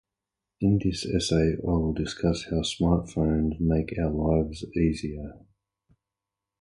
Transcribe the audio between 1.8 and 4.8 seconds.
discuss how smartphones make our lives